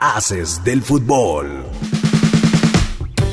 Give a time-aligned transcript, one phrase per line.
[0.00, 1.64] Haces del fútbol.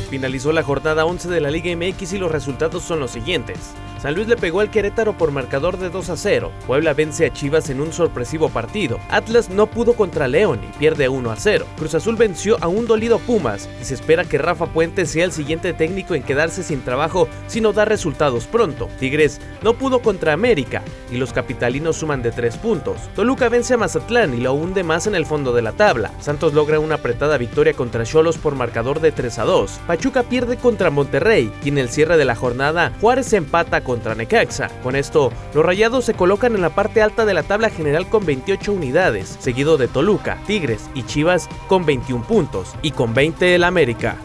[0.09, 3.59] Finalizó la jornada 11 de la Liga MX y los resultados son los siguientes.
[4.05, 6.51] San Luis le pegó al Querétaro por marcador de 2 a 0.
[6.67, 8.99] Puebla vence a Chivas en un sorpresivo partido.
[9.09, 11.65] Atlas no pudo contra León y pierde 1 a 0.
[11.75, 15.31] Cruz Azul venció a un dolido Pumas y se espera que Rafa Puente sea el
[15.31, 18.89] siguiente técnico en quedarse sin trabajo si no da resultados pronto.
[18.99, 22.97] Tigres no pudo contra América y los capitalinos suman de 3 puntos.
[23.15, 26.11] Toluca vence a Mazatlán y lo hunde más en el fondo de la tabla.
[26.19, 29.79] Santos logra una apretada victoria contra Cholos por marcador de 3 a 2.
[29.87, 34.13] Pachuca pierde contra Monterrey y en el cierre de la jornada Juárez empata con contra
[34.13, 34.67] Necaxa.
[34.83, 38.25] Con esto, los Rayados se colocan en la parte alta de la tabla general con
[38.25, 43.63] 28 unidades, seguido de Toluca, Tigres y Chivas con 21 puntos y con 20 el
[43.63, 44.17] América.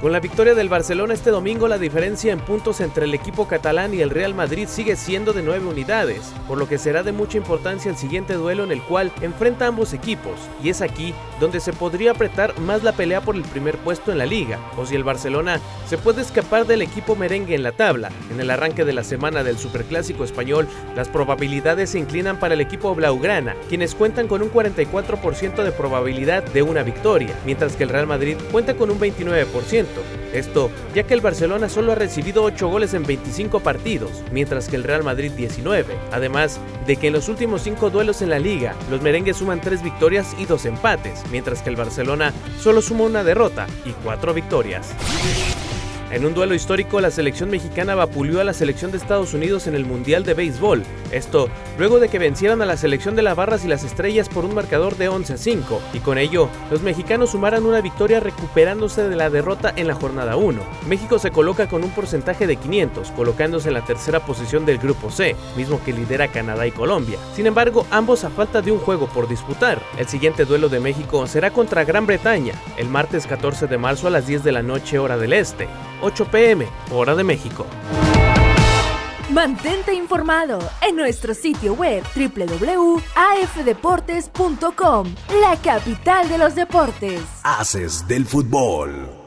[0.00, 3.92] Con la victoria del Barcelona este domingo, la diferencia en puntos entre el equipo catalán
[3.92, 7.36] y el Real Madrid sigue siendo de 9 unidades, por lo que será de mucha
[7.36, 11.74] importancia el siguiente duelo en el cual enfrenta ambos equipos, y es aquí donde se
[11.74, 15.04] podría apretar más la pelea por el primer puesto en la liga, o si el
[15.04, 18.10] Barcelona se puede escapar del equipo merengue en la tabla.
[18.30, 22.62] En el arranque de la semana del Superclásico español, las probabilidades se inclinan para el
[22.62, 27.90] equipo blaugrana, quienes cuentan con un 44% de probabilidad de una victoria, mientras que el
[27.90, 29.89] Real Madrid cuenta con un 29%.
[30.32, 34.76] Esto ya que el Barcelona solo ha recibido 8 goles en 25 partidos, mientras que
[34.76, 35.96] el Real Madrid 19.
[36.12, 39.82] Además de que en los últimos 5 duelos en la liga, los merengues suman 3
[39.82, 44.94] victorias y 2 empates, mientras que el Barcelona solo suma una derrota y 4 victorias.
[46.10, 49.76] En un duelo histórico, la selección mexicana vapuleó a la selección de Estados Unidos en
[49.76, 50.82] el Mundial de Béisbol.
[51.12, 54.44] Esto luego de que vencieran a la selección de las Barras y las Estrellas por
[54.44, 55.80] un marcador de 11 a 5.
[55.92, 60.34] Y con ello, los mexicanos sumaran una victoria recuperándose de la derrota en la jornada
[60.34, 60.60] 1.
[60.88, 65.12] México se coloca con un porcentaje de 500, colocándose en la tercera posición del grupo
[65.12, 67.20] C, mismo que lidera Canadá y Colombia.
[67.36, 69.80] Sin embargo, ambos a falta de un juego por disputar.
[69.96, 74.10] El siguiente duelo de México será contra Gran Bretaña, el martes 14 de marzo a
[74.10, 75.68] las 10 de la noche hora del este.
[76.02, 77.66] 8 pm, hora de México.
[79.30, 87.22] Mantente informado en nuestro sitio web www.afdeportes.com, la capital de los deportes.
[87.44, 89.19] Haces del fútbol.